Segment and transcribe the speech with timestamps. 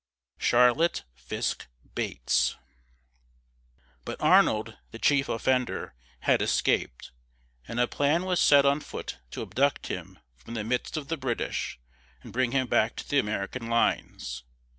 [0.39, 2.55] CHARLOTTE FISKE BATES.
[4.03, 7.11] But Arnold, the chief offender, had escaped,
[7.67, 11.17] and a plan was set on foot to abduct him from the midst of the
[11.17, 11.79] British
[12.23, 14.41] and bring him back to the American lines.